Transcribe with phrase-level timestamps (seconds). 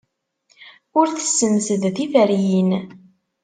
[0.99, 2.71] Ur tessemsed tiferyin.